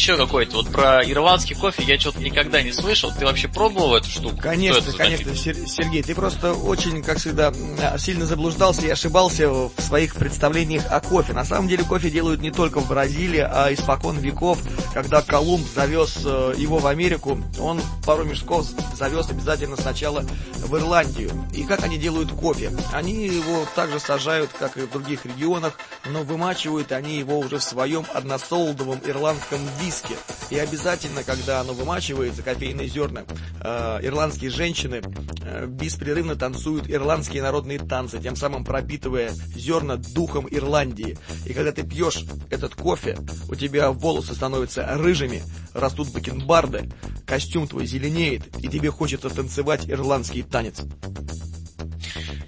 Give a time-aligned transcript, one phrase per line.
[0.00, 0.56] Еще какой-то.
[0.56, 3.12] Вот про ирландский кофе я что-то никогда не слышал.
[3.16, 4.36] Ты вообще пробовал эту штуку?
[4.40, 7.52] Конечно, конечно, Сергей, ты просто очень, как всегда,
[7.98, 11.34] сильно заблуждался и ошибался в своих представлениях о кофе.
[11.34, 14.58] На самом деле кофе делают не только в Бразилии, а испокон веков,
[14.94, 21.30] когда Колумб завез э, его в Америку, он пару мешков завез обязательно сначала в Ирландию.
[21.52, 22.72] И как они делают кофе?
[22.92, 25.74] Они его также сажают, как и в других регионах,
[26.06, 30.16] но вымачивают они его уже в своем односолодовом ирландском виски.
[30.50, 33.24] И обязательно, когда оно вымачивается, кофейные зерна,
[33.60, 35.02] э, ирландские женщины
[35.42, 41.18] э, беспрерывно танцуют ирландские народные танцы, тем самым пропитывая зерна духом Ирландии.
[41.44, 45.42] И когда ты пьешь этот кофе, у тебя волосы становятся рыжими,
[45.74, 46.90] растут бакенбарды,
[47.26, 50.82] костюм твой зеленеет, и тебе хочется танцевать ирландский танец.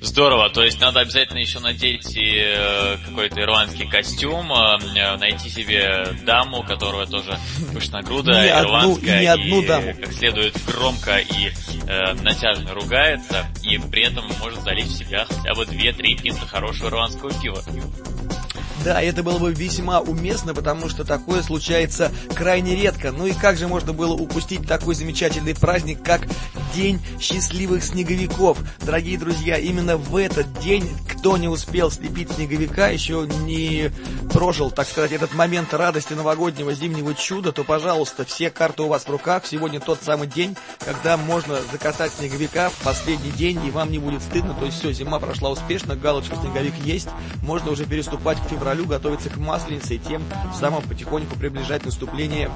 [0.02, 6.64] Здорово, то есть надо обязательно еще надеть э, какой-то ирландский костюм, э, найти себе даму,
[6.64, 7.38] которая тоже
[7.72, 9.94] пышногрудая, ирландская, и, не одну и даму.
[9.94, 11.52] как следует громко и
[11.86, 16.88] э, натяжно ругается, и при этом может залить в себя хотя бы 2-3 пинты хорошего
[16.88, 17.62] ирландского пива.
[18.84, 23.12] Да, это было бы весьма уместно, потому что такое случается крайне редко.
[23.12, 26.26] Ну и как же можно было упустить такой замечательный праздник, как
[26.74, 28.58] День счастливых снеговиков?
[28.80, 33.92] Дорогие друзья, именно в этот день, кто не успел слепить снеговика, еще не
[34.32, 39.04] прожил, так сказать, этот момент радости новогоднего зимнего чуда, то, пожалуйста, все карты у вас
[39.04, 39.44] в руках.
[39.44, 44.22] Сегодня тот самый день, когда можно закатать снеговика в последний день, и вам не будет
[44.22, 44.54] стыдно.
[44.58, 47.08] То есть все, зима прошла успешно, галочка снеговик есть,
[47.42, 50.22] можно уже переступать к февралю февралю готовиться к Масленице и тем
[50.58, 52.50] самым потихоньку приближать наступление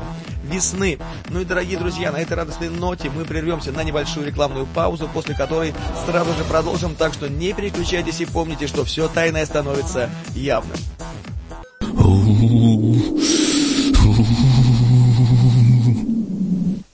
[0.45, 0.99] весны.
[1.29, 5.35] Ну и, дорогие друзья, на этой радостной ноте мы прервемся на небольшую рекламную паузу, после
[5.35, 5.75] которой
[6.07, 10.79] сразу же продолжим, так что не переключайтесь и помните, что все тайное становится явным.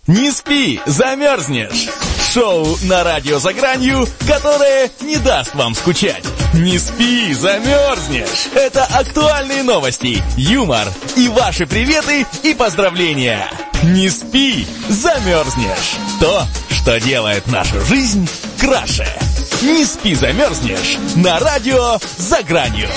[0.08, 1.88] Не спи, замерзнешь!
[2.32, 6.24] Шоу на радио за гранью, которое не даст вам скучать.
[6.54, 8.48] Не спи, замерзнешь!
[8.54, 10.86] Это актуальные новости, юмор
[11.16, 13.48] и ваши приветы и поздравления.
[13.82, 15.96] Не спи, замерзнешь!
[16.20, 18.28] То, что делает нашу жизнь
[18.60, 19.08] краше.
[19.62, 20.98] Не спи, замерзнешь!
[21.16, 22.88] На радио за гранью.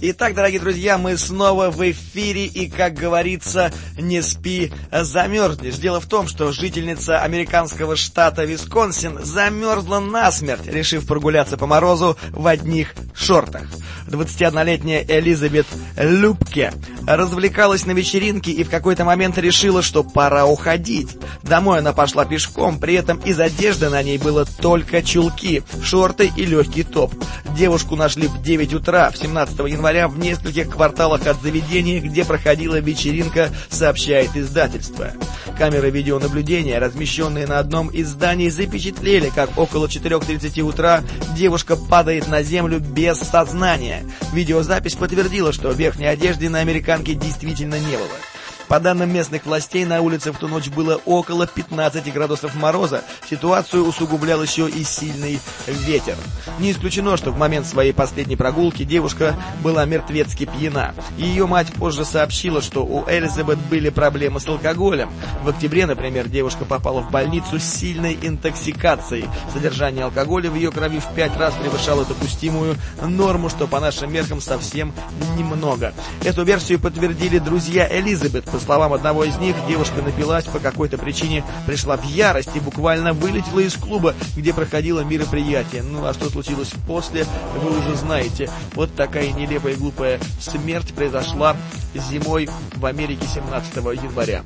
[0.00, 5.74] Итак, дорогие друзья, мы снова в эфире, и, как говорится, не спи, замерзнешь.
[5.74, 12.46] Дело в том, что жительница американского штата Висконсин замерзла насмерть, решив прогуляться по морозу в
[12.46, 13.66] одних шортах.
[14.06, 15.66] 21-летняя Элизабет
[15.96, 16.72] Любке
[17.06, 21.16] развлекалась на вечеринке и в какой-то момент решила, что пора уходить.
[21.42, 26.44] Домой она пошла пешком, при этом из одежды на ней было только чулки, шорты и
[26.44, 27.12] легкий топ.
[27.56, 32.24] Девушку нашли в 9 утра, в 17 января января в нескольких кварталах от заведения, где
[32.24, 35.12] проходила вечеринка, сообщает издательство.
[35.56, 41.02] Камеры видеонаблюдения, размещенные на одном из зданий, запечатлели, как около 4.30 утра
[41.34, 44.04] девушка падает на землю без сознания.
[44.34, 48.37] Видеозапись подтвердила, что верхней одежды на американке действительно не было.
[48.68, 53.02] По данным местных властей, на улице в ту ночь было около 15 градусов мороза.
[53.28, 56.16] Ситуацию усугублял еще и сильный ветер.
[56.58, 60.94] Не исключено, что в момент своей последней прогулки девушка была мертвецки пьяна.
[61.16, 65.10] Ее мать позже сообщила, что у Элизабет были проблемы с алкоголем.
[65.42, 69.28] В октябре, например, девушка попала в больницу с сильной интоксикацией.
[69.52, 74.42] Содержание алкоголя в ее крови в пять раз превышало допустимую норму, что по нашим меркам
[74.42, 74.92] совсем
[75.38, 75.94] немного.
[76.22, 81.44] Эту версию подтвердили друзья Элизабет, по словам одного из них, девушка напилась по какой-то причине,
[81.64, 85.84] пришла в ярость и буквально вылетела из клуба, где проходило мероприятие.
[85.84, 87.24] Ну а что случилось после,
[87.54, 88.50] вы уже знаете.
[88.74, 91.56] Вот такая нелепая и глупая смерть произошла
[91.94, 94.42] зимой в Америке 17 января.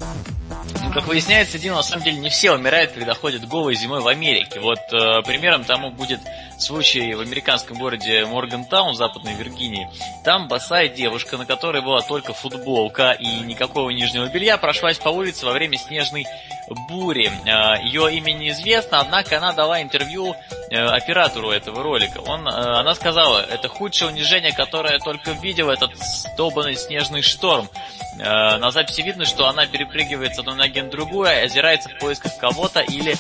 [0.85, 4.09] Ну, как выясняется, Дима, на самом деле не все умирают, когда ходят голой зимой в
[4.09, 4.61] Америке.
[4.61, 6.20] Вот э, примером тому будет
[6.62, 9.91] случай в американском городе Моргантаун, Западной Виргинии.
[10.25, 15.44] Там босая девушка, на которой была только футболка и никакого нижнего белья, прошлась по улице
[15.44, 16.26] во время снежной
[16.88, 17.31] бури.
[17.47, 20.35] А, Ее имя неизвестно, однако она дала интервью
[20.70, 22.19] э, оператору этого ролика.
[22.19, 27.69] Он, э, она сказала, это худшее унижение, которое я только видел, этот столбанный снежный шторм.
[28.19, 32.37] Э, на записи видно, что она перепрыгивает с одной ноги на другую, озирается в поисках
[32.38, 33.17] кого-то или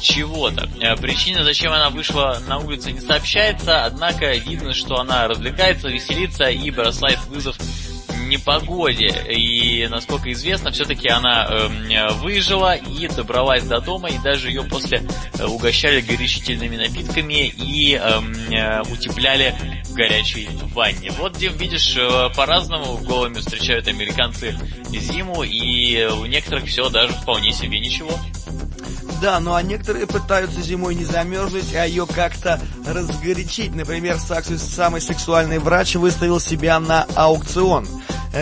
[0.00, 0.68] чего-то.
[1.00, 6.70] Причина, зачем она вышла на улицу, не сообщается, однако видно, что она развлекается, веселится и
[6.70, 7.56] бросает вызов
[8.28, 9.08] непогоде.
[9.30, 15.02] И, насколько известно, все-таки она э, выжила и добралась до дома, и даже ее после
[15.38, 21.10] э, угощали горячительными напитками и эм, э, утепляли в горячей ванне.
[21.18, 24.56] Вот, Дим, видишь, э, по-разному голыми встречают американцы
[24.90, 28.10] зиму, и у некоторых все даже вполне себе ничего.
[29.20, 33.74] Да, ну а некоторые пытаются зимой не замерзнуть, а ее как-то разгорячить.
[33.74, 37.86] Например, самый сексуальный врач выставил себя на аукцион.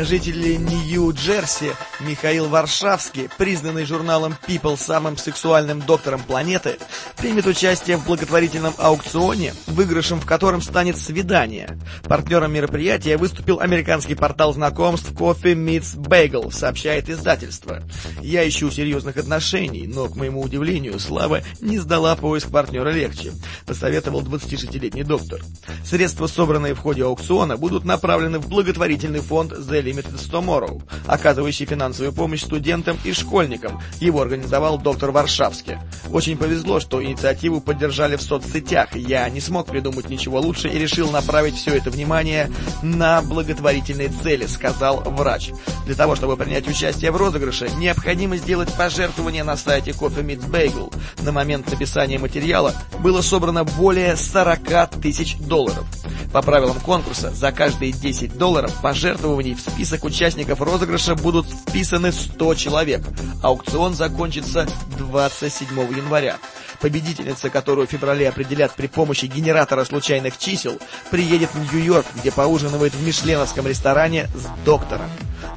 [0.02, 6.78] Житель Нью-Джерси Михаил Варшавский, признанный журналом People самым сексуальным доктором планеты,
[7.16, 11.78] примет участие в благотворительном аукционе, выигрышем в котором станет свидание.
[12.02, 17.82] Партнером мероприятия выступил американский портал знакомств Coffee Meets Bagel, сообщает издательство.
[18.20, 23.32] Я ищу серьезных отношений, но, к моему удивлению, Слава не сдала поиск партнера легче,
[23.64, 25.40] посоветовал 26-летний доктор.
[25.84, 32.12] Средства, собранные в ходе аукциона, будут направлены в благотворительный фонд The Limited Tomorrow, оказывающий финансовую
[32.12, 33.80] помощь студентам и школьникам.
[34.00, 35.78] Его организовал доктор Варшавский.
[36.10, 38.94] Очень повезло, что инициативу поддержали в соцсетях.
[38.96, 42.50] Я не смог придумать ничего лучше и решил направить все это внимание
[42.82, 45.50] на благотворительные цели, сказал врач.
[45.86, 50.94] Для того, чтобы принять участие в розыгрыше, необходимо сделать пожертвование на сайте Coffee Meets Bagel.
[51.22, 55.84] На момент написания материала было собрано более 40 тысяч долларов.
[56.32, 62.54] По правилам конкурса, за каждые 10 долларов пожертвований в список участников розыгрыша будут вписаны 100
[62.54, 63.02] человек.
[63.42, 64.68] Аукцион закончится
[64.98, 66.38] 27 января.
[66.84, 70.78] Победительница, которую в феврале определят при помощи генератора случайных чисел,
[71.10, 75.08] приедет в Нью-Йорк, где поужинывает в мишленовском ресторане с доктором.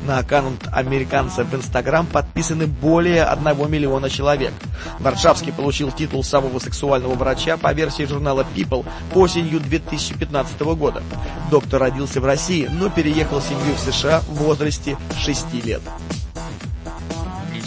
[0.06, 4.54] На аккаунт американца в Инстаграм подписаны более 1 миллиона человек.
[5.00, 11.04] Варшавский получил титул самого сексуального врача по версии журнала People осенью 2015 года.
[11.52, 15.82] Доктор родился в России, но переехал семью в США в возрасте 6 лет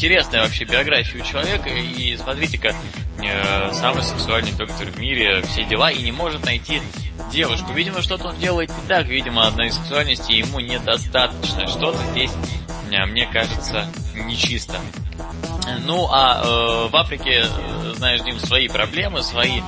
[0.01, 2.75] интересная вообще биография у человека, и смотрите-ка,
[3.23, 6.81] э, самый сексуальный доктор в мире, все дела, и не может найти
[7.31, 7.75] девушку.
[7.75, 11.67] Видимо, что-то он делает не так, видимо, одной сексуальности ему недостаточно.
[11.67, 12.31] Что-то здесь,
[12.91, 14.81] э, мне кажется, нечисто.
[15.81, 19.61] Ну, а э, в Африке, э, знаешь, Дим, свои проблемы, свои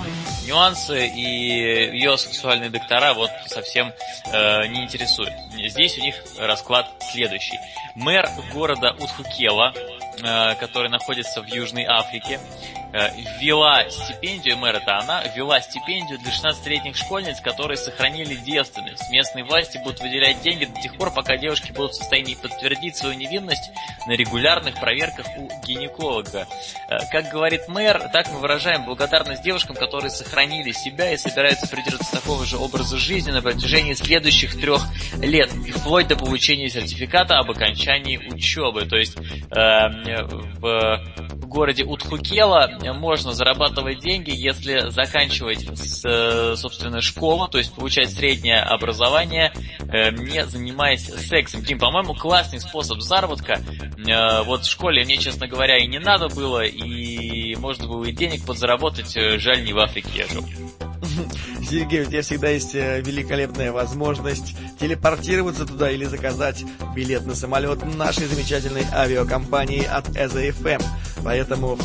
[0.46, 3.92] нюансы, и ее сексуальные доктора вот совсем
[4.32, 5.34] э, не интересуют.
[5.52, 7.58] Здесь у них расклад следующий.
[7.96, 9.74] Мэр города Утхукела,
[10.20, 16.96] который находится в Южной Африке, Э, ввела стипендию, мэр это она, ввела стипендию для 16-летних
[16.96, 19.10] школьниц, которые сохранили девственность.
[19.10, 23.14] Местные власти будут выделять деньги до тех пор, пока девушки будут в состоянии подтвердить свою
[23.14, 23.70] невинность
[24.06, 26.46] на регулярных проверках у гинеколога.
[26.88, 32.12] Э, как говорит мэр, так мы выражаем благодарность девушкам, которые сохранили себя и собираются придерживаться
[32.12, 34.82] такого же образа жизни на протяжении следующих трех
[35.18, 38.84] лет, вплоть до получения сертификата об окончании учебы.
[38.86, 40.22] То есть э,
[40.58, 41.00] в
[41.52, 48.60] городе Утхукела можно зарабатывать деньги, если заканчивать, с, э, собственно, школу, то есть получать среднее
[48.60, 51.64] образование, э, не занимаясь сексом.
[51.64, 53.60] Тим, по-моему, классный способ заработка.
[54.06, 58.12] Э, вот в школе мне, честно говоря, и не надо было, и можно было и
[58.12, 60.44] денег подзаработать, жаль, не в Африке я жил.
[61.68, 67.82] Сергей, у тебя всегда есть э, великолепная возможность телепортироваться туда или заказать билет на самолет
[67.96, 70.82] нашей замечательной авиакомпании от EZFM.
[71.24, 71.41] Поэтому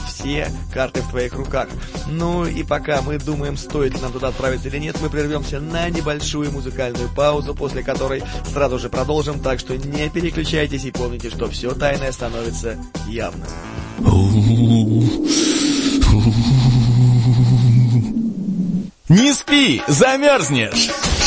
[0.08, 1.68] все карты в твоих руках.
[2.08, 5.90] Ну и пока мы думаем, стоит ли нам туда отправиться или нет, мы прервемся на
[5.90, 11.50] небольшую музыкальную паузу, после которой сразу же продолжим, так что не переключайтесь и помните, что
[11.50, 13.48] все тайное становится явным.
[19.10, 20.90] Не спи, замерзнешь!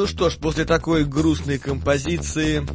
[0.00, 2.66] Ну что ж, после такой грустной композиции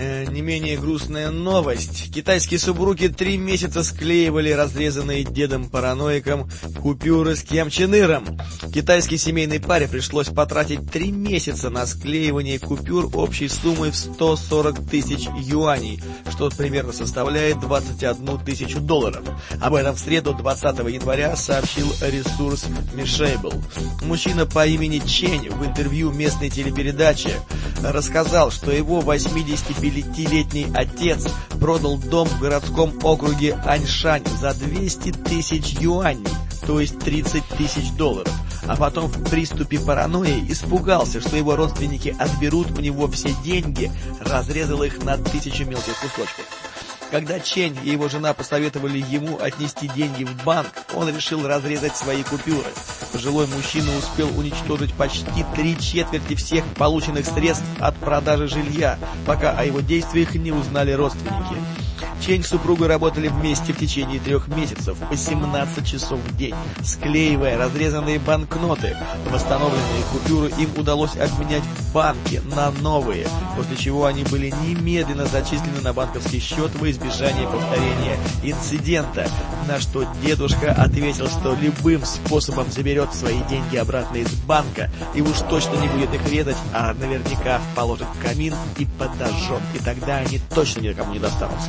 [0.00, 2.14] Э, не менее грустная новость.
[2.14, 6.48] Китайские супруги три месяца склеивали разрезанные дедом-параноиком
[6.80, 8.38] купюры с Кьямченыром.
[8.72, 15.26] Китайской семейной паре пришлось потратить три месяца на склеивание купюр общей суммой в 140 тысяч
[15.36, 16.00] юаней,
[16.30, 19.24] что примерно составляет 21 тысячу долларов.
[19.60, 23.60] Об этом в среду 20 января сообщил ресурс Mishable.
[24.04, 27.34] Мужчина по имени Чень в интервью местной телепередаче
[27.82, 31.26] рассказал, что его 85 25-летний отец
[31.60, 36.26] продал дом в городском округе Аньшань за 200 тысяч юаней,
[36.66, 38.32] то есть 30 тысяч долларов.
[38.66, 43.90] А потом в приступе паранойи испугался, что его родственники отберут у него все деньги,
[44.20, 46.67] разрезал их на тысячу мелких кусочков.
[47.10, 52.22] Когда Чень и его жена посоветовали ему отнести деньги в банк, он решил разрезать свои
[52.22, 52.68] купюры.
[53.12, 59.64] Пожилой мужчина успел уничтожить почти три четверти всех полученных средств от продажи жилья, пока о
[59.64, 61.56] его действиях не узнали родственники.
[62.20, 67.56] Чень с супругой работали вместе в течение трех месяцев, по 17 часов в день, склеивая
[67.56, 68.96] разрезанные банкноты.
[69.30, 75.80] Восстановленные купюры им удалось обменять в банке на новые, после чего они были немедленно зачислены
[75.82, 79.28] на банковский счет во избежание повторения инцидента,
[79.68, 85.38] на что дедушка ответил, что любым способом заберет свои деньги обратно из банка и уж
[85.48, 90.40] точно не будет их резать, а наверняка положит в камин и подожжет, и тогда они
[90.54, 91.68] точно никому не достанутся.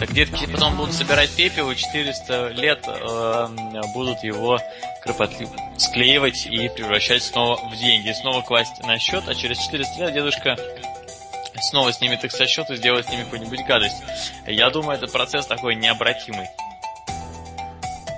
[0.00, 3.48] Так детки потом будут собирать пепел и 400 лет э,
[3.92, 4.58] будут его
[5.02, 8.10] кропотливо склеивать и превращать снова в деньги.
[8.12, 10.56] Снова класть на счет, а через 400 лет дедушка
[11.68, 13.98] снова снимет их со счета и сделает с ними какую-нибудь гадость.
[14.46, 16.48] Я думаю, это процесс такой необратимый.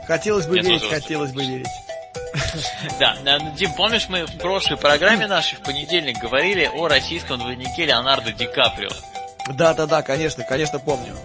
[0.07, 1.67] Хотелось бы Я верить, хотелось бы верить.
[3.01, 3.17] Да,
[3.57, 8.47] Дим, помнишь, мы в прошлой программе нашей в понедельник говорили о российском двойнике Леонардо Ди
[8.47, 8.91] Каприо?
[9.49, 11.17] Да, да, да, конечно, конечно помню.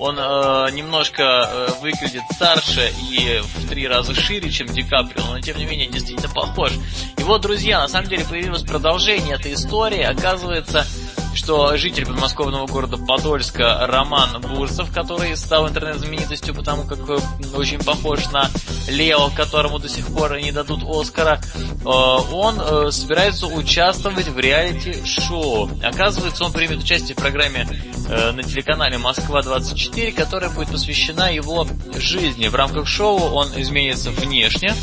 [0.00, 5.40] Он э, немножко э, выглядит старше и в три раза шире, чем Ди Каприо, но
[5.40, 6.72] тем не менее действительно похож.
[7.18, 10.00] И вот, друзья, на самом деле появилось продолжение этой истории.
[10.00, 10.86] Оказывается,
[11.34, 17.18] что житель подмосковного города Подольска Роман Бурсов, который стал интернет-знаменитостью, потому как э,
[17.54, 18.50] очень похож на
[18.88, 25.70] Лео, которому до сих пор не дадут Оскара, э, он э, собирается участвовать в реалити-шоу.
[25.82, 27.66] Оказывается, он примет участие в программе
[28.08, 32.48] на телеканале «Москва-24», которая будет посвящена его жизни.
[32.48, 34.74] В рамках шоу он изменится внешне,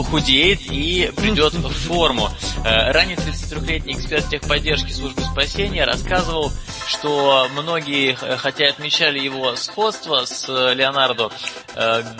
[0.00, 2.30] похудеет и придет в форму.
[2.64, 6.50] Э, ранее 33-летний эксперт техподдержки службы спасения рассказывал,
[6.86, 11.30] что многие, э, хотя отмечали его сходство с э, Леонардо,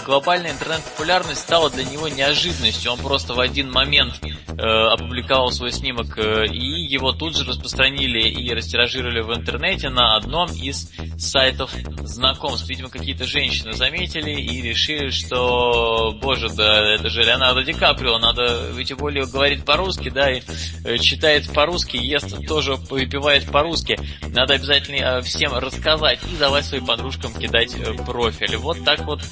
[0.05, 2.93] глобальная интернет-популярность стала для него неожиданностью.
[2.93, 4.21] Он просто в один момент
[4.57, 10.91] опубликовал свой снимок, и его тут же распространили и растиражировали в интернете на одном из
[11.19, 11.73] сайтов
[12.03, 12.69] знакомств.
[12.69, 18.71] Видимо, какие-то женщины заметили и решили, что, боже, да, это же Леонардо Ди Каприо, надо
[18.73, 20.43] ведь более говорить по-русски, да, и
[20.85, 23.97] э, читает по-русски, ест тоже, выпивает по-русски.
[24.35, 28.57] Надо обязательно э, всем рассказать и давать своим подружкам кидать э, профиль.
[28.57, 29.23] Вот так вот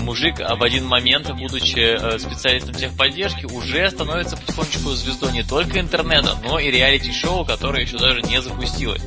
[0.00, 6.58] мужик в один момент, будучи специалистом техподдержки, уже становится потихонечку звездой не только интернета, но
[6.58, 9.02] и реалити-шоу, которое еще даже не запустилось.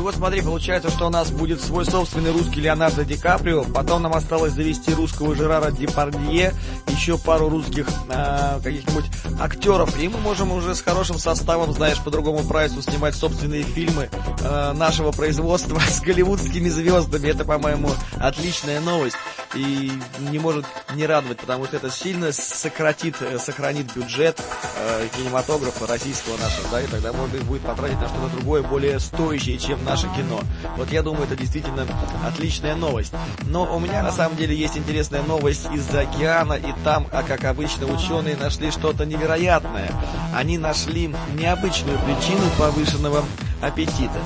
[0.00, 4.00] Ну вот смотри, получается, что у нас будет свой собственный русский Леонардо Ди Каприо, потом
[4.00, 6.54] нам осталось завести русского Жерара Депардье,
[6.88, 9.04] еще пару русских э, каких-нибудь
[9.38, 14.08] актеров, и мы можем уже с хорошим составом, знаешь, по другому прайсу снимать собственные фильмы
[14.40, 17.28] э, нашего производства с голливудскими звездами.
[17.28, 19.16] Это, по-моему, отличная новость
[19.54, 19.92] и
[20.30, 20.64] не может
[20.94, 24.40] не радовать, потому что это сильно сократит, э, сохранит бюджет
[24.76, 29.58] э, кинематографа российского нашего, да, и тогда можно будет потратить на что-то другое, более стоящее,
[29.58, 30.40] чем наше кино.
[30.76, 31.86] Вот я думаю, это действительно
[32.26, 33.12] отличная новость.
[33.42, 37.44] Но у меня на самом деле есть интересная новость из-за океана, и там, а как
[37.44, 39.90] обычно, ученые нашли что-то невероятное.
[40.34, 43.24] Они нашли необычную причину повышенного
[43.60, 44.20] аппетита.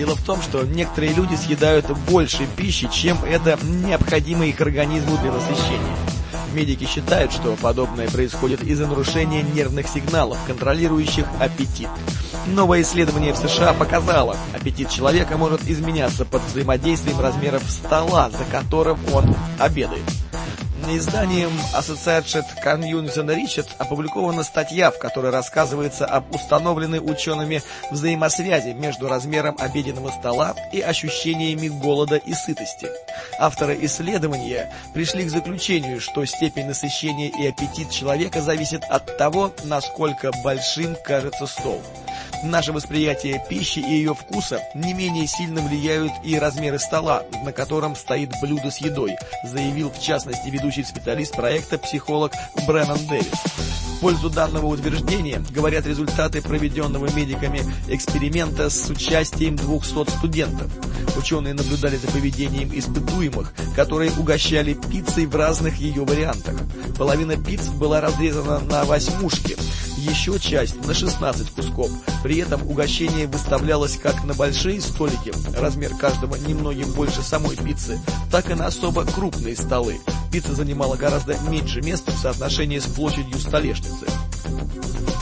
[0.00, 5.30] Дело в том, что некоторые люди съедают больше пищи, чем это необходимо их организму для
[5.30, 5.94] насыщения.
[6.54, 11.88] Медики считают, что подобное происходит из-за нарушения нервных сигналов, контролирующих аппетит.
[12.46, 18.98] Новое исследование в США показало, аппетит человека может изменяться под взаимодействием размеров стола, за которым
[19.12, 20.00] он обедает.
[20.96, 29.56] Изданием Associated Community Research опубликована статья, в которой рассказывается об установленной учеными взаимосвязи между размером
[29.58, 32.88] обеденного стола и ощущениями голода и сытости.
[33.38, 40.32] Авторы исследования пришли к заключению, что степень насыщения и аппетит человека зависит от того, насколько
[40.42, 41.82] большим кажется стол.
[42.42, 47.94] Наше восприятие пищи и ее вкуса не менее сильно влияют и размеры стола, на котором
[47.94, 52.32] стоит блюдо с едой, заявил в частности ведущий специалист проекта психолог
[52.66, 53.89] Брэннон Дэвис.
[54.00, 60.72] В пользу данного утверждения говорят результаты проведенного медиками эксперимента с участием 200 студентов.
[61.18, 66.54] Ученые наблюдали за поведением испытуемых, которые угощали пиццей в разных ее вариантах.
[66.96, 69.58] Половина пиц была разрезана на восьмушки,
[69.98, 71.90] еще часть на 16 кусков.
[72.22, 78.50] При этом угощение выставлялось как на большие столики, размер каждого немногим больше самой пиццы, так
[78.50, 80.00] и на особо крупные столы.
[80.32, 83.89] Пицца занимала гораздо меньше места в соотношении с площадью столешницы.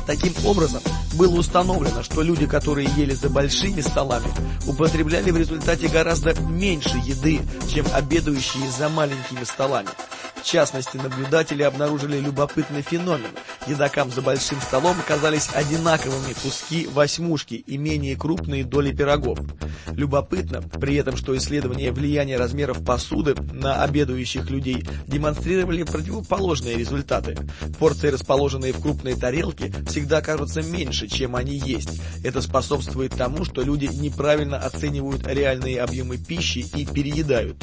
[0.06, 0.80] Таким образом,
[1.14, 4.28] было установлено, что люди, которые ели за большими столами,
[4.66, 9.88] употребляли в результате гораздо меньше еды, чем обедающие за маленькими столами.
[10.36, 13.30] В частности, наблюдатели обнаружили любопытный феномен.
[13.66, 19.40] Едокам за большим столом оказались одинаковыми куски восьмушки и менее крупные доли пирогов.
[19.88, 27.36] Любопытно, при этом, что исследования влияния размеров посуды на обедающих людей демонстрировали противоположные результаты.
[27.78, 32.00] Порции, расположенные в крупной тарелке, всегда кажутся меньше, чем они есть.
[32.24, 37.56] Это способствует тому, что люди неправильно оценивают реальные объемы пищи и переедают.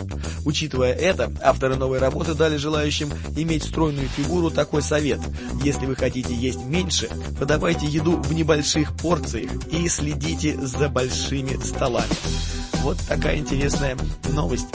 [0.45, 5.19] Учитывая это, авторы новой работы дали желающим иметь стройную фигуру такой совет.
[5.63, 7.09] Если вы хотите есть меньше,
[7.39, 12.13] подавайте еду в небольших порциях и следите за большими столами.
[12.83, 13.97] Вот такая интересная
[14.29, 14.67] новость.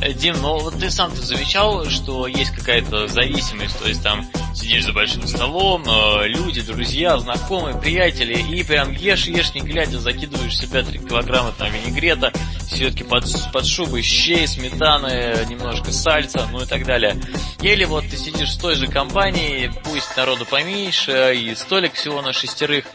[0.00, 4.84] Э, Дим, ну вот ты сам-то замечал, что есть какая-то зависимость, то есть там сидишь
[4.84, 10.56] за большим столом, э, люди, друзья, знакомые, приятели, и прям ешь, ешь, не глядя, закидываешь
[10.56, 12.32] себя 3 килограмма там винегрета,
[12.66, 17.16] все-таки под, под шубой щей, сметаны, немножко сальца, ну и так далее.
[17.62, 22.32] Или вот ты сидишь в той же компании, пусть народу поменьше, и столик всего на
[22.32, 22.86] шестерых,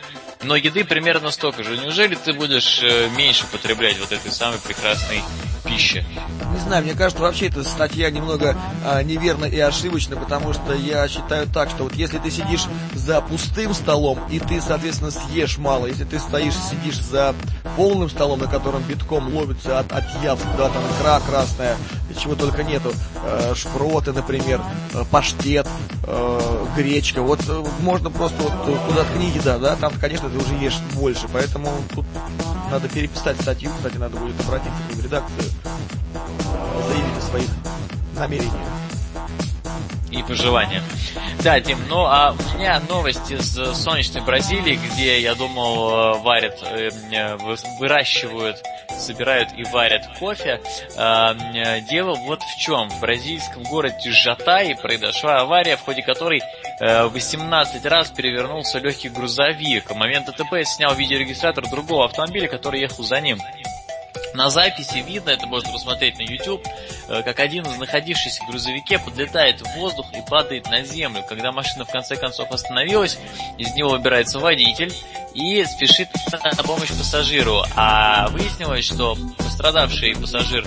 [0.43, 1.77] но еды примерно столько же.
[1.77, 5.21] Неужели ты будешь э, меньше потреблять вот этой самой прекрасной
[5.63, 6.05] пищи?
[6.53, 11.07] Не знаю, мне кажется, вообще эта статья немного а, неверна и ошибочна, потому что я
[11.07, 15.85] считаю так, что вот если ты сидишь за пустым столом, и ты, соответственно, съешь мало,
[15.85, 17.35] если ты стоишь, сидишь за
[17.77, 21.77] полным столом, на котором битком ловится от, от явств, да, там икра красная,
[22.21, 22.91] чего только нету,
[23.23, 24.61] э, шпроты, например,
[24.93, 25.67] э, паштет,
[26.03, 30.37] э, гречка, вот э, можно просто вот э, куда ткни еда, да, там, конечно, ты
[30.37, 32.05] уже ешь больше, поэтому тут
[32.69, 35.43] надо переписать статью, кстати, надо будет обратиться к ним в редакцию,
[36.87, 37.49] заявить о своих
[38.15, 38.90] намерениях
[40.11, 40.83] и пожелания.
[41.43, 46.59] Да, Дим, ну а у меня новость из солнечной Бразилии, где, я думал, э, варят,
[46.63, 47.37] э,
[47.79, 48.57] выращивают,
[48.97, 50.61] собирают и варят кофе.
[51.89, 52.89] Дело вот в чем.
[52.89, 56.41] В бразильском городе Жатай произошла авария, в ходе которой
[56.79, 59.89] 18 раз перевернулся легкий грузовик.
[59.89, 63.39] В момент ДТП снял видеорегистратор другого автомобиля, который ехал за ним.
[64.33, 66.65] На записи видно, это можно посмотреть на YouTube,
[67.09, 71.23] э, как один из находившихся в грузовике подлетает в воздух и падает на землю.
[71.27, 73.17] Когда машина в конце концов остановилась,
[73.57, 74.93] из него выбирается водитель
[75.33, 77.63] и спешит на помощь пассажиру.
[77.75, 80.65] А выяснилось, что пострадавший пассажир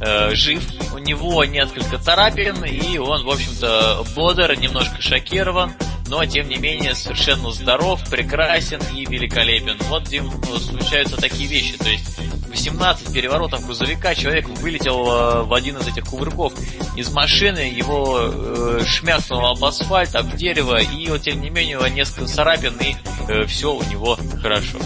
[0.00, 0.62] э, жив,
[0.94, 5.74] у него несколько царапин, и он, в общем-то, бодр, немножко шокирован,
[6.08, 9.76] но, тем не менее, совершенно здоров, прекрасен и великолепен.
[9.88, 12.04] Вот, Дим, случаются такие вещи, то есть
[12.52, 16.52] 18 переворотов грузовика, человек вылетел э, в один из этих кувырков
[16.96, 22.26] из машины, его э, шмякнуло об асфальт, об дерево, и вот, тем не менее, несколько
[22.26, 22.94] царапин, и
[23.28, 24.78] э, все у него хорошо.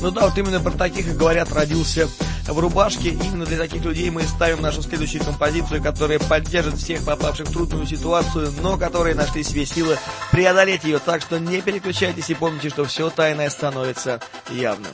[0.00, 2.08] Ну да, вот именно про таких и говорят, родился
[2.46, 3.10] в рубашке.
[3.10, 7.86] Именно для таких людей мы ставим нашу следующую композицию, которая поддержит всех попавших в трудную
[7.86, 9.96] ситуацию, но которые нашли себе силы
[10.32, 10.98] преодолеть ее.
[10.98, 14.90] Так что не переключайтесь и помните, что все тайное становится явным.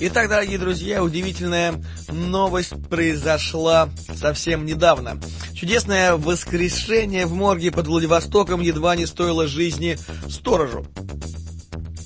[0.00, 5.20] Итак, дорогие друзья, удивительная новость произошла совсем недавно.
[5.54, 10.86] Чудесное воскрешение в морге под Владивостоком едва не стоило жизни сторожу.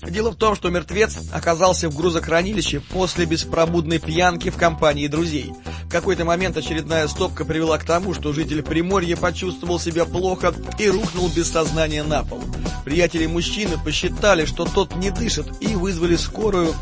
[0.08, 5.52] Дело в том, что мертвец оказался в грузохранилище после беспробудной пьянки в компании друзей.
[5.84, 10.88] В какой-то момент очередная стопка привела к тому, что житель Приморья почувствовал себя плохо и
[10.88, 12.42] рухнул без сознания на пол.
[12.86, 16.74] Приятели мужчины посчитали, что тот не дышит, и вызвали скорую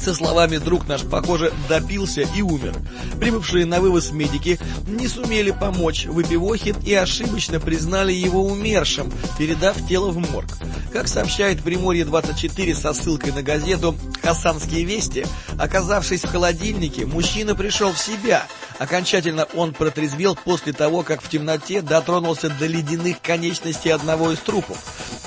[0.00, 2.74] Со словами «друг наш, похоже, допился и умер».
[3.20, 10.10] Прибывшие на вывоз медики не сумели помочь выпивохе и ошибочно признали его умершим, передав тело
[10.10, 10.48] в морг.
[10.92, 15.26] Как сообщает Приморье 24 со ссылкой на газету «Хасанские вести»,
[15.58, 18.46] оказавшись в холодильнике, мужчина пришел в себя.
[18.78, 24.78] Окончательно он протрезвел после того, как в темноте дотронулся до ледяных конечностей одного из трупов.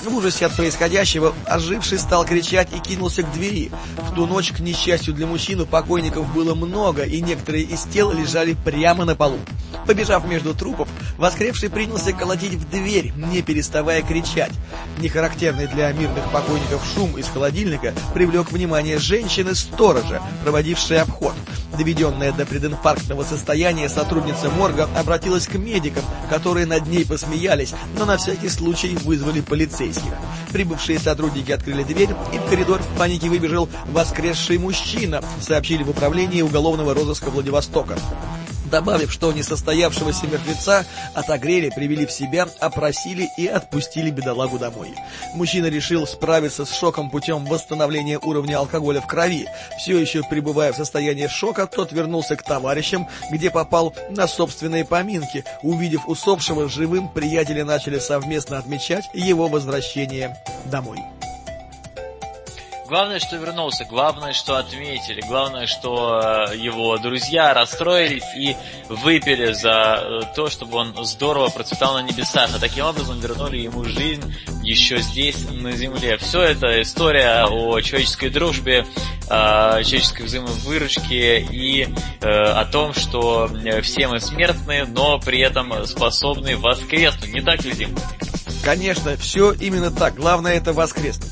[0.03, 3.71] В ужасе от происходящего оживший стал кричать и кинулся к двери.
[3.97, 8.55] В ту ночь, к несчастью для мужчины, покойников было много, и некоторые из тел лежали
[8.65, 9.39] прямо на полу.
[9.85, 14.51] Побежав между трупов, воскресший принялся колотить в дверь, не переставая кричать.
[14.99, 21.33] Нехарактерный для мирных покойников шум из холодильника привлек внимание женщины-сторожа, проводившей обход.
[21.77, 28.17] Доведенная до прединфарктного состояния сотрудница морга обратилась к медикам, которые над ней посмеялись, но на
[28.17, 30.11] всякий случай вызвали полицейских.
[30.51, 36.41] Прибывшие сотрудники открыли дверь, и в коридор в панике выбежал воскресший мужчина, сообщили в управлении
[36.41, 37.97] уголовного розыска Владивостока
[38.73, 44.95] добавив, что несостоявшегося мертвеца отогрели, привели в себя, опросили и отпустили бедолагу домой.
[45.35, 49.45] Мужчина решил справиться с шоком путем восстановления уровня алкоголя в крови.
[49.77, 55.45] Все еще пребывая в состоянии шока, тот вернулся к товарищам, где попал на собственные поминки.
[55.61, 60.35] Увидев усопшего живым, приятели начали совместно отмечать его возвращение
[60.65, 60.97] домой.
[62.93, 68.55] Главное, что вернулся, главное, что отметили, главное, что э, его друзья расстроились и
[68.87, 73.83] выпили за э, то, чтобы он здорово процветал на небесах, а таким образом вернули ему
[73.83, 74.21] жизнь
[74.61, 76.17] еще здесь, на земле.
[76.17, 78.85] Все это история о человеческой дружбе,
[79.27, 81.87] о человеческой взаимовыручке и
[82.21, 83.49] э, о том, что
[83.81, 87.33] все мы смертны, но при этом способны воскреснуть.
[87.33, 87.97] Не так ли, Дим?
[88.63, 90.13] Конечно, все именно так.
[90.13, 91.31] Главное это воскреснуть.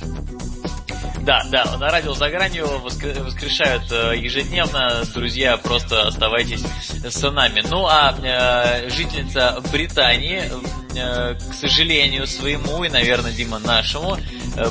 [1.23, 5.03] Да, да, на радио за гранью воскрешают э, ежедневно.
[5.13, 6.63] Друзья, просто оставайтесь
[7.03, 7.63] с нами.
[7.69, 10.51] Ну а э, жительница Британии,
[10.95, 14.17] э, к сожалению, своему и, наверное, Дима, нашему,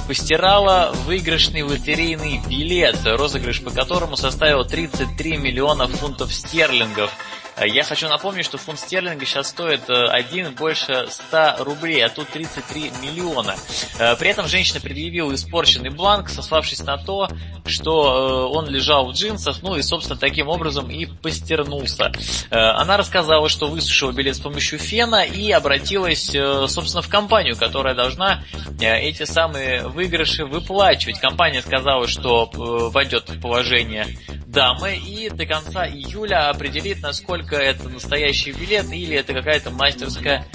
[0.08, 7.12] постирала выигрышный лотерейный билет, розыгрыш по которому составил 33 миллиона фунтов стерлингов.
[7.60, 12.08] Э, я хочу напомнить, что фунт стерлинга сейчас стоит э, один больше 100 рублей, а
[12.08, 13.54] тут 33 миллиона.
[13.98, 17.28] Э, при этом женщина предъявила испорченный бланк, сославшись на то,
[17.66, 22.10] что он лежал в джинсах, ну и, собственно, таким образом и постернулся.
[22.50, 26.34] Она рассказала, что высушила билет с помощью фена и обратилась,
[26.68, 28.42] собственно, в компанию, которая должна
[28.80, 31.20] эти самые выигрыши выплачивать.
[31.20, 32.50] Компания сказала, что
[32.92, 34.06] войдет в положение
[34.46, 40.46] дамы и до конца июля определит, насколько это настоящий билет или это какая-то мастерская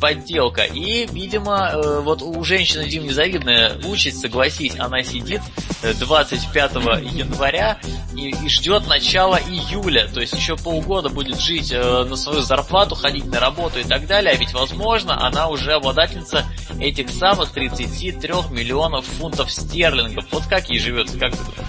[0.00, 0.64] подделка.
[0.64, 5.40] И, видимо, э, вот у женщины Дим незавидная участь, согласись, она сидит
[5.82, 7.78] 25 э, января
[8.14, 10.06] и, и ждет начала июля.
[10.08, 14.06] То есть еще полгода будет жить э, на свою зарплату, ходить на работу и так
[14.06, 14.32] далее.
[14.32, 16.44] А ведь, возможно, она уже обладательница
[16.78, 20.26] этих самых 33 миллионов фунтов стерлингов.
[20.30, 21.63] Вот как ей живется, как ты думаешь?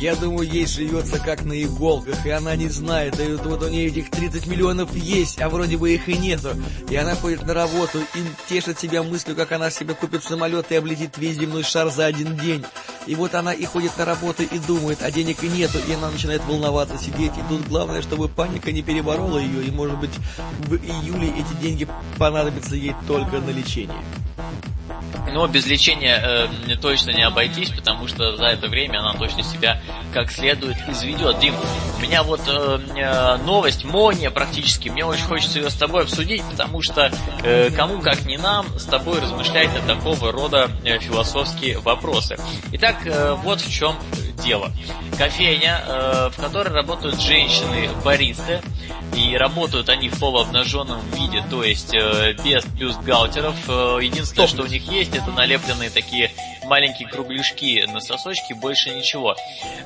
[0.00, 3.86] Я думаю, ей живется как на иголках, и она не знает, и вот у нее
[3.86, 6.50] этих 30 миллионов есть, а вроде бы их и нету.
[6.90, 10.74] И она ходит на работу и тешит себя мыслью, как она себе купит самолет и
[10.74, 12.64] облетит весь земной шар за один день.
[13.06, 16.10] И вот она и ходит на работу и думает, а денег и нету, и она
[16.10, 17.32] начинает волноваться, сидеть.
[17.36, 20.18] И тут главное, чтобы паника не переборола ее, и может быть
[20.58, 21.86] в июле эти деньги
[22.18, 24.02] понадобятся ей только на лечение.
[25.34, 29.80] Но без лечения э, точно не обойтись, потому что за это время она точно себя
[30.12, 31.40] как следует изведет.
[31.40, 31.56] Дим,
[31.98, 36.44] у меня вот э, э, новость, мония практически, мне очень хочется ее с тобой обсудить,
[36.48, 37.10] потому что
[37.42, 42.36] э, кому как не нам с тобой размышлять на такого рода э, философские вопросы.
[42.70, 43.96] Итак, э, вот в чем
[44.44, 44.70] дело.
[45.18, 48.60] Кофейня, э, в которой работают женщины-баристы,
[49.16, 53.54] и работают они в полуобнаженном виде, то есть э, без бюстгальтеров.
[53.68, 56.30] Э, единственное, что у них есть, это налепленные такие
[56.64, 59.36] маленькие кругляшки на сосочки, больше ничего.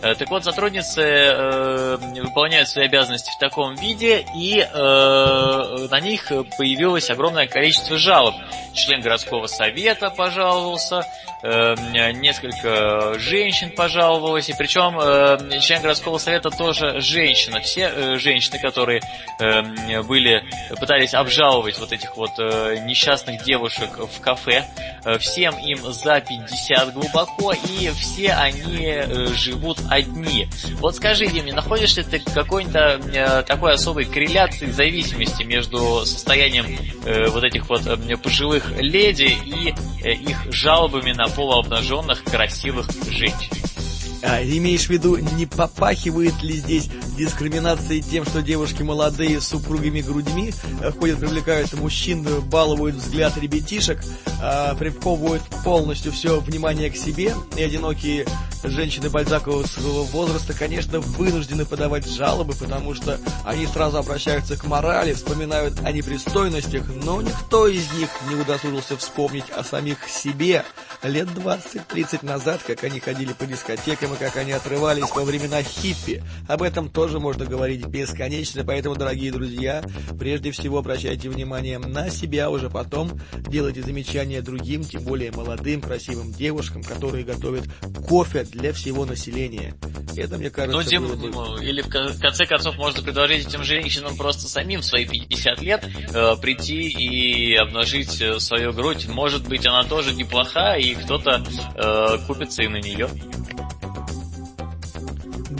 [0.03, 6.33] Э, так вот, сотрудницы э, выполняют свои обязанности в таком виде, и э, на них
[6.57, 8.35] появилось огромное количество жалоб.
[8.75, 11.05] Член городского совета пожаловался,
[11.43, 11.75] э,
[12.12, 17.61] несколько женщин пожаловалось, и причем э, член городского совета тоже женщина.
[17.61, 19.01] Все э, женщины, которые
[19.41, 20.45] э, были,
[20.79, 24.64] пытались обжаловать вот этих вот э, несчастных девушек в кафе,
[25.05, 30.48] э, всем им за 50 глубоко, и все они э, живут одни.
[30.81, 32.76] Вот скажи, Дим, не находишь ли ты какой-нибудь
[33.14, 36.66] э, такой особой корреляции, зависимости между состоянием
[37.04, 43.78] э, вот этих вот э, пожилых леди и э, их жалобами на полуобнаженных красивых женщин?
[44.22, 50.00] А, имеешь в виду, не попахивает ли здесь дискриминацией тем, что девушки молодые с супругими
[50.00, 54.00] грудьми э, ходят, привлекают мужчин, балуют взгляд ребятишек,
[54.40, 58.26] а, приковывают полностью все внимание к себе, и одинокие
[58.64, 65.78] женщины бальзаковского возраста, конечно, вынуждены подавать жалобы, потому что они сразу обращаются к морали, вспоминают
[65.85, 70.64] о непристойностях, но никто из них не удосужился вспомнить о самих себе.
[71.02, 76.23] Лет 20-30 назад, как они ходили по дискотекам и как они отрывались во времена хиппи.
[76.47, 79.83] Об этом тоже можно говорить бесконечно, поэтому, дорогие друзья,
[80.18, 86.33] прежде всего обращайте внимание на себя, уже потом делайте замечания другим, тем более молодым, красивым
[86.33, 87.64] девушкам, которые готовят
[88.07, 89.75] кофе для всего населения.
[90.16, 91.31] Это, мне кажется, ну, Дим, было бы...
[91.31, 95.85] Ну, или в конце концов можно предложить этим женщинам просто самим в свои 50 лет
[96.12, 99.07] э, прийти и обнажить э, свою грудь.
[99.07, 101.44] Может быть, она тоже неплоха, и кто-то
[101.77, 103.09] э, купится и на нее.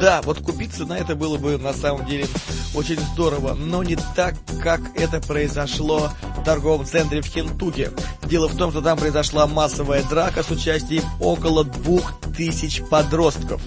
[0.01, 2.27] Да, вот купиться на это было бы на самом деле
[2.75, 7.91] очень здорово, но не так, как это произошло в торговом центре в Кентукки.
[8.23, 13.61] Дело в том, что там произошла массовая драка с участием около двух тысяч подростков.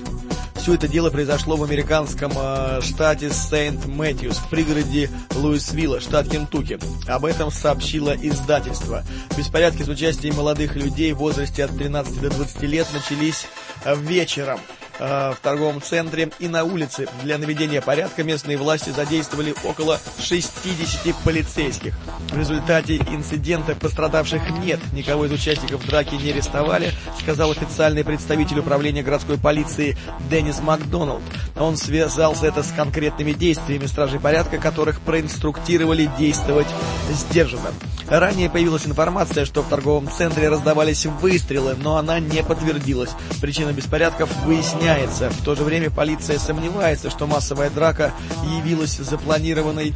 [0.56, 6.78] Все это дело произошло в американском э, штате Сент-Мэтьюс, в пригороде Луисвилла, штат Кентукки.
[7.08, 9.04] Об этом сообщило издательство.
[9.36, 13.48] Беспорядки с участием молодых людей в возрасте от 13 до 20 лет начались
[13.86, 14.60] э, вечером.
[15.04, 17.08] Э, в торговом центре и на улице.
[17.24, 21.96] Для наведения порядка местные власти задействовали около 60 полицейских.
[22.30, 24.80] В результате инцидента пострадавших нет.
[24.94, 29.96] Никого из участников драки не арестовали, сказал официальный представитель управления городской полиции
[30.30, 31.22] Деннис Макдоналд.
[31.58, 36.68] Он связался это с конкретными действиями стражей порядка, которых проинструктировали действовать
[37.12, 37.72] сдержанно.
[38.10, 43.12] Ранее появилась информация, что в торговом центре раздавались выстрелы, но она не подтвердилась.
[43.40, 45.30] Причина беспорядков выясняется.
[45.30, 48.12] В то же время полиция сомневается, что массовая драка
[48.58, 49.94] явилась запланированной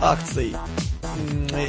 [0.00, 0.54] акцией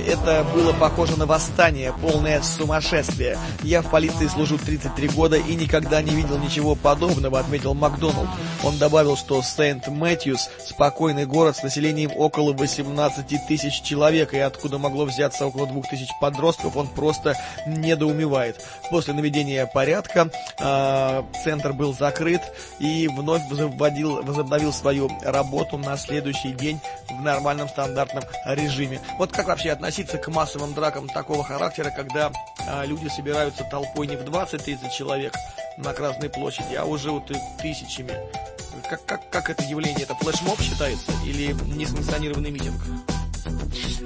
[0.08, 3.38] это было похоже на восстание, полное сумасшествие.
[3.64, 8.30] Я в полиции служу 33 года и никогда не видел ничего подобного, отметил Макдоналд.
[8.64, 15.06] Он добавил, что Сент-Мэтьюс– спокойный город с населением около 18 тысяч человек, и откуда могло
[15.06, 17.36] взяться около 2 тысяч подростков, он просто
[17.66, 18.64] недоумевает.
[18.90, 22.42] После наведения порядка э, центр был закрыт
[22.80, 29.00] и вновь возобновил, возобновил свою работу на следующий день в нормальном стандартном режиме.
[29.18, 32.30] Вот как вообще относиться к массовым дракам такого характера, когда
[32.68, 35.34] а, люди собираются толпой не в 20-30 человек
[35.78, 38.12] на Красной площади, а уже вот тысячами?
[38.90, 40.04] Как, как, как это явление?
[40.04, 42.82] Это флешмоб считается или несанкционированный митинг?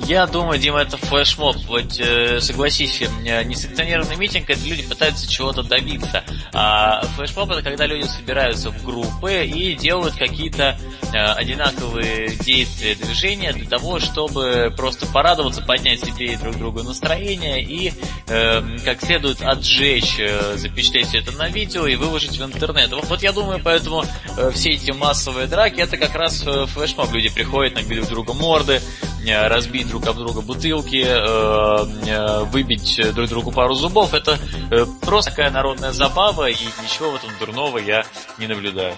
[0.08, 1.56] Я думаю, Дима, это флешмоб.
[1.68, 6.24] Вот э, согласись, э, несанкционированный митинг это люди пытаются чего-то добиться.
[6.54, 10.78] А флешмоб это когда люди собираются в группы и делают какие-то
[11.14, 17.64] э, одинаковые действия, движения для того, чтобы просто порадоваться, поднять себе и друг другу настроение
[17.64, 17.94] и
[18.28, 22.92] э, как следует отжечь, э, запечатлеть это на видео и выложить в интернет.
[22.92, 24.04] Вот, вот я думаю, поэтому
[24.38, 27.14] э, все эти массовые драки это как раз э, флешмоб.
[27.14, 33.00] Люди приходят, набили друг друга морды, э, разбить друг об друга бутылки, э, э, выбить
[33.14, 34.14] друг другу пару зубов.
[34.14, 34.38] Это
[34.72, 38.06] э, просто такая народная забава, и ничего в этом дурного я
[38.38, 38.96] не наблюдаю.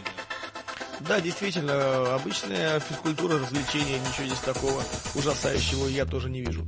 [1.01, 4.81] Да, действительно, обычная физкультура, развлечения, ничего здесь такого
[5.13, 6.65] ужасающего я тоже не вижу.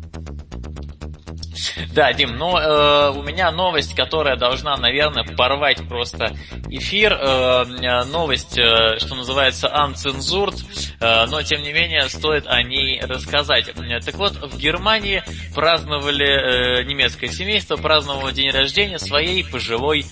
[1.93, 6.35] Да, Дим, но э, у меня новость, которая должна, наверное, порвать просто
[6.69, 7.13] эфир.
[7.13, 10.55] Э, э новость, э, что называется, uncensored,
[10.99, 13.71] э, но тем не менее стоит о ней рассказать.
[14.05, 15.23] Так вот, в Германии
[15.55, 20.05] праздновали, э, немецкое семейство праздновало день рождения своей пожилой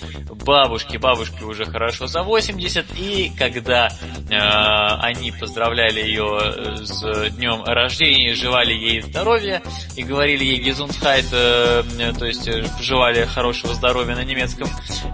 [0.45, 0.97] бабушки.
[0.97, 8.73] Бабушке уже хорошо за 80, и когда э, они поздравляли ее с днем рождения, желали
[8.73, 9.61] ей здоровья
[9.95, 14.67] и говорили ей Gesundheit, э, то есть пожелали хорошего здоровья на немецком,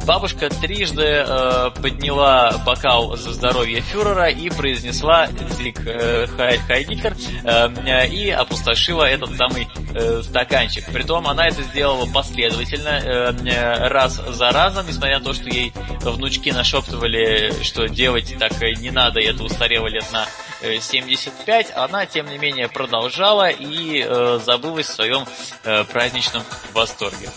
[0.05, 6.27] бабушка трижды э, подняла бокал за здоровье фюрера и произнесла Зиг э,
[6.67, 10.85] Хайдикер э, и опустошила этот самый э, стаканчик.
[10.91, 16.49] Притом она это сделала последовательно, э, раз за разом, несмотря на то, что ей внучки
[16.49, 20.25] нашептывали, что делать так не надо, и это устарело лет на
[20.61, 25.25] 75, она, тем не менее, продолжала и э, забылась в своем
[25.63, 26.43] э, праздничном
[26.73, 27.29] восторге.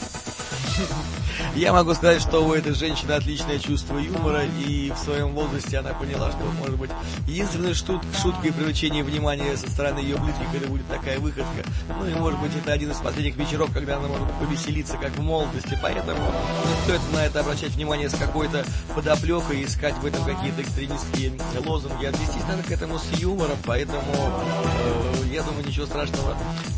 [1.54, 5.94] Я могу сказать, что у этой женщины отличное чувство юмора, и в своем возрасте она
[5.94, 6.90] поняла, что, может быть,
[7.28, 11.62] единственной шут шуткой привлечения внимания со стороны ее близких это будет такая выходка.
[11.88, 15.22] Ну и, может быть, это один из последних вечеров, когда она может повеселиться, как в
[15.22, 20.62] молодости, поэтому не стоит на это обращать внимание с какой-то подоплекой, искать в этом какие-то
[20.62, 21.32] экстремистские
[21.64, 22.04] лозунги.
[22.04, 26.36] Отнестись надо к этому с юмором, поэтому э, я думаю, ничего страшного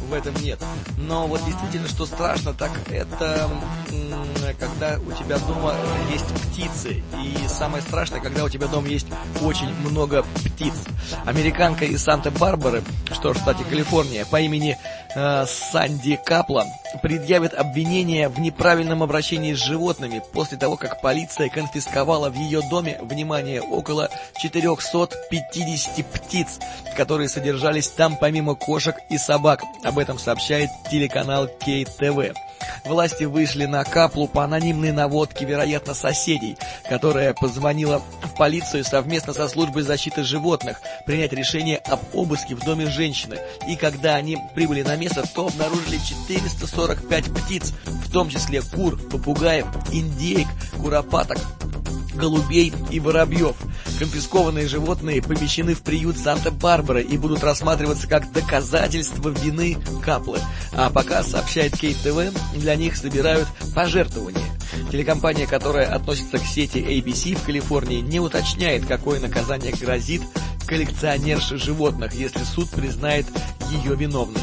[0.08, 0.58] в этом нет.
[0.98, 3.48] Но вот действительно, что страшно, так это
[4.54, 5.74] когда у тебя дома
[6.10, 7.02] есть птицы.
[7.22, 9.06] И самое страшное, когда у тебя дома есть
[9.42, 10.74] очень много птиц.
[11.24, 12.82] Американка из Санта-Барбары,
[13.12, 14.78] что в штате Калифорния, по имени
[15.14, 16.64] э, Санди Капла,
[17.02, 22.98] предъявит обвинение в неправильном обращении с животными после того, как полиция конфисковала в ее доме,
[23.02, 26.58] внимание, около 450 птиц,
[26.96, 29.62] которые содержались там помимо кошек и собак.
[29.84, 32.34] Об этом сообщает телеканал КТВ.
[32.84, 36.58] Власти вышли на каплу по анонимной наводке, вероятно, соседей,
[36.90, 42.84] которая позвонила в полицию совместно со службой защиты животных принять решение об обыске в доме
[42.84, 43.38] женщины.
[43.66, 49.64] И когда они прибыли на место, то обнаружили 445 птиц, в том числе кур, попугаев,
[49.90, 50.48] индейк,
[50.82, 51.38] куропаток,
[52.16, 53.56] голубей и воробьев.
[53.98, 60.40] Конфискованные животные помещены в приют Санта-Барбара и будут рассматриваться как доказательство вины Каплы.
[60.72, 64.42] А пока, сообщает Кейт ТВ, для них собирают пожертвования.
[64.90, 70.22] Телекомпания, которая относится к сети ABC в Калифорнии, не уточняет, какое наказание грозит
[70.66, 73.26] коллекционерше животных, если суд признает
[73.70, 74.42] ее виновной.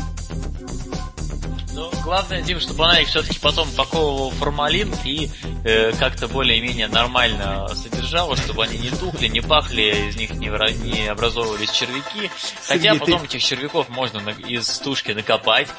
[2.13, 5.31] Главное, Дим, чтобы она их все-таки потом упаковывала в формалин и
[5.65, 10.49] э, как-то более-менее нормально содержала, чтобы они не тухли, не пахли, из них не,
[10.83, 12.29] не образовывались червяки.
[12.67, 15.69] Хотя потом этих червяков можно на, из стушки накопать.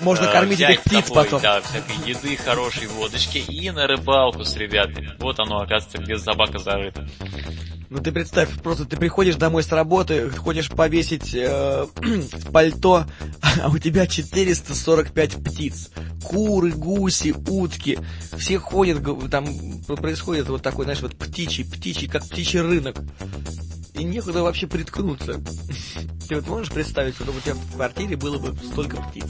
[0.00, 1.42] Можно э, кормить этих птиц тобой, потом.
[1.42, 5.12] Да, всякой еды, хорошей водочки и на рыбалку с ребятами.
[5.18, 7.08] Вот оно, оказывается, где собака зарыта.
[7.90, 11.86] Ну ты представь, просто ты приходишь домой с работы, хочешь повесить э,
[12.52, 13.04] пальто,
[13.62, 15.90] а у тебя 445 птиц.
[16.24, 17.98] Куры, гуси, утки.
[18.36, 19.46] Все ходят, там
[19.96, 22.96] происходит вот такой, знаешь, вот птичий, птичий, как птичий рынок.
[23.94, 25.40] И некуда вообще приткнуться.
[26.28, 29.26] Ты вот можешь представить, что у тебя в квартире было бы столько птиц?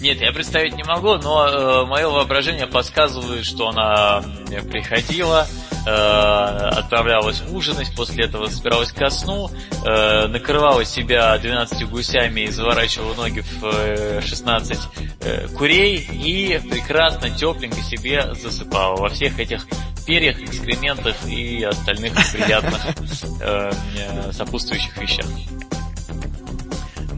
[0.00, 4.22] Нет, я представить не могу, но э, мое воображение подсказывает, что она
[4.70, 5.46] приходила,
[5.86, 9.50] э, отправлялась ужинать, после этого собиралась ко сну,
[9.84, 14.78] э, накрывала себя 12 гусями и заворачивала ноги в э, 16
[15.20, 19.66] э, курей и прекрасно, тепленько себе засыпала во всех этих
[20.06, 22.80] перьях, экскрементах и остальных приятных
[23.42, 23.70] э,
[24.32, 25.26] сопутствующих вещах.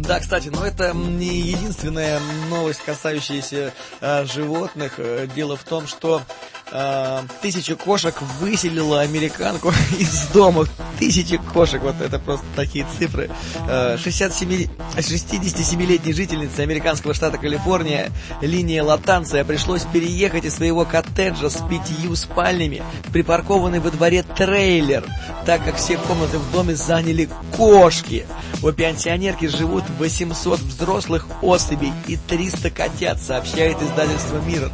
[0.02, 4.94] Да, кстати, но это не единственная новость, касающаяся э, животных.
[4.98, 6.22] Э, дело в том, что
[6.72, 10.66] э, тысяча кошек выселила американку из дома.
[10.98, 13.30] Тысячи кошек, вот это просто такие цифры.
[13.68, 21.62] Э, 67, 67-летней жительнице американского штата Калифорния, линия Латанция, пришлось переехать из своего коттеджа с
[21.68, 22.82] пятью спальнями,
[23.12, 25.04] припаркованный во дворе трейлер,
[25.44, 28.26] так как все комнаты в доме заняли кошки.
[28.62, 34.70] У пенсионерки живут 800 взрослых особей и 300 котят, сообщает издательство «Мир».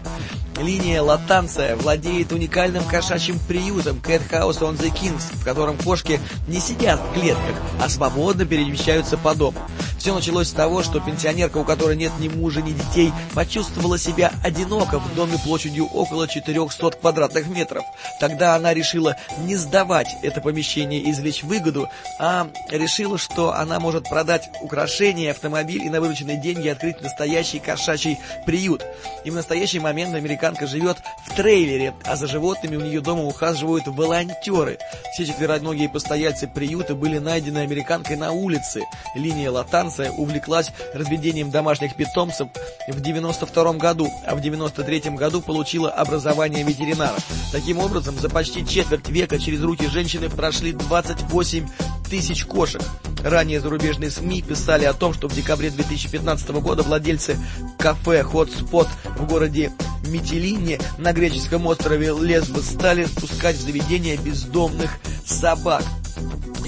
[0.60, 6.58] Линия Латанция владеет уникальным кошачьим приютом Cat House on the Kings, в котором кошки не
[6.58, 9.58] сидят в клетках, а свободно перемещаются по дому.
[9.98, 14.32] Все началось с того, что пенсионерка, у которой нет ни мужа, ни детей, почувствовала себя
[14.44, 17.82] одиноко в доме площадью около 400 квадратных метров.
[18.20, 21.88] Тогда она решила не сдавать это помещение и извлечь выгоду,
[22.20, 28.18] а решила, что она может продать украшения, автомобиль и на вырученные деньги открыть настоящий кошачий
[28.46, 28.84] приют.
[29.24, 33.88] И в настоящий момент американка живет в трейлере, а за животными у нее дома ухаживают
[33.88, 34.78] волонтеры.
[35.12, 38.82] Все четвероногие постояльцы приюта были найдены американкой на улице.
[39.16, 39.50] Линия
[39.88, 42.48] Латанция увлеклась разведением домашних питомцев
[42.88, 47.16] в 92 году, а в 93 году получила образование ветеринара.
[47.52, 51.66] Таким образом, за почти четверть века через руки женщины прошли 28
[52.10, 52.82] тысяч кошек.
[53.24, 57.38] Ранее зарубежные СМИ писали о том, что в декабре 2015 года владельцы
[57.78, 59.72] кафе Spot в городе
[60.06, 65.82] Митилине на греческом острове Лесбос стали впускать в заведение бездомных собак.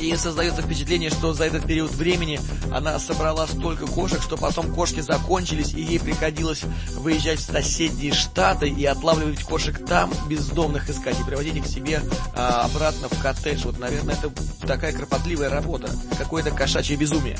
[0.00, 2.40] И создается впечатление, что за этот период времени
[2.72, 6.62] она собрала столько кошек, что потом кошки закончились, и ей приходилось
[6.94, 12.02] выезжать в соседние штаты и отлавливать кошек там, бездомных искать, и приводить их к себе
[12.36, 13.62] а, обратно в коттедж.
[13.64, 14.30] Вот, наверное, это
[14.64, 17.36] такая кропотливая работа, какое-то кошачье безумие.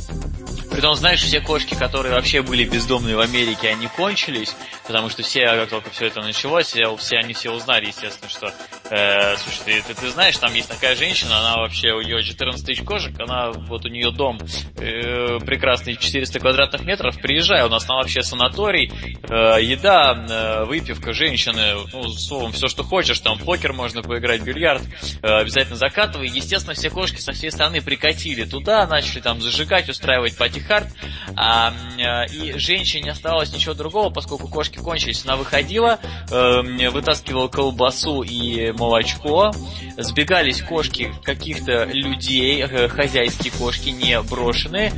[0.71, 4.55] Притом, знаешь, все кошки, которые вообще были бездомные в Америке, они кончились,
[4.87, 8.55] потому что все, как только все это началось, все, они все узнали, естественно, что,
[8.89, 12.64] э, слушай, ты, ты, ты знаешь, там есть такая женщина, она вообще, у нее 14
[12.64, 14.39] тысяч кошек, она, вот у нее дом
[14.77, 21.13] э, прекрасный, 400 квадратных метров, приезжай, у нас там вообще санаторий, э, еда, э, выпивка,
[21.13, 24.81] женщины, ну, словом, все, что хочешь, там покер можно поиграть, бильярд,
[25.21, 26.29] э, обязательно закатывай.
[26.29, 30.89] Естественно, все кошки со всей страны прикатили туда, начали там зажигать, устраивать party hard,
[31.37, 35.99] а, э, и женщине не осталось ничего другого, поскольку кошки кончились, она выходила,
[36.31, 39.53] э, вытаскивала колбасу и молочко,
[39.99, 44.93] сбегались кошки каких-то людей, э, хозяйские кошки, не брошенные,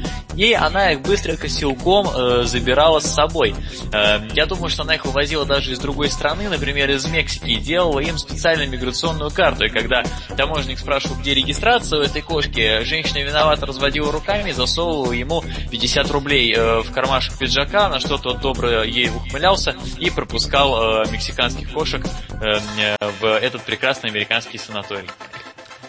[0.53, 3.55] она их быстренько силком э, забирала с собой.
[3.92, 7.57] Э, я думаю, что она их увозила даже из другой страны, например, из Мексики, и
[7.57, 9.64] делала им специальную миграционную карту.
[9.64, 10.03] И когда
[10.36, 16.11] таможенник спрашивал, где регистрация у этой кошки, женщина виновата разводила руками и засовывала ему 50
[16.11, 21.72] рублей э, в кармашек пиджака, на что тот добро ей ухмылялся и пропускал э, мексиканских
[21.72, 22.05] кошек
[22.40, 25.09] э, в этот прекрасный американский санаторий.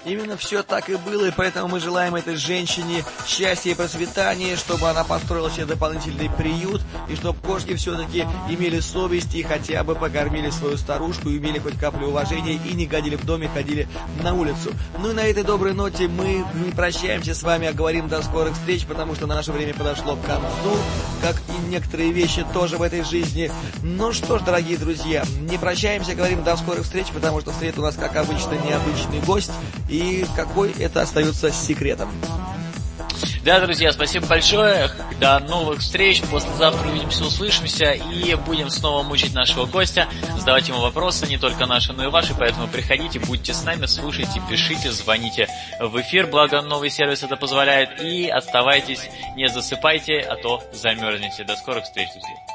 [0.06, 4.90] Именно все так и было, и поэтому мы желаем этой женщине счастья и процветания, чтобы
[4.90, 10.50] она построила себе дополнительный приют, и чтобы кошки все-таки имели совесть и хотя бы покормили
[10.50, 13.88] свою старушку, имели хоть каплю уважения, и не гадили в доме, ходили
[14.22, 14.74] на улицу.
[15.00, 18.56] Ну и на этой доброй ноте мы не прощаемся с вами, а говорим до скорых
[18.56, 20.78] встреч, потому что наше время подошло к концу,
[21.22, 23.50] как и некоторые вещи тоже в этой жизни.
[23.82, 27.84] Ну что ж, дорогие друзья, не прощаемся, говорим до скорых встреч, потому что встретит у
[27.84, 29.52] нас, как обычно, необычный гость,
[29.94, 32.10] и какой это остается секретом.
[33.44, 34.90] Да, друзья, спасибо большое.
[35.20, 36.22] До новых встреч.
[36.32, 40.08] Послезавтра увидимся, услышимся и будем снова мучить нашего гостя,
[40.40, 42.34] задавать ему вопросы, не только наши, но и ваши.
[42.34, 45.48] Поэтому приходите, будьте с нами, слушайте, пишите, звоните
[45.80, 48.02] в эфир, благо новый сервис это позволяет.
[48.02, 51.44] И оставайтесь, не засыпайте, а то замерзнете.
[51.44, 52.53] До скорых встреч, друзья.